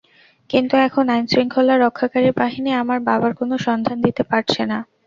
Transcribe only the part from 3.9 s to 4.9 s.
দিতে পারছে না।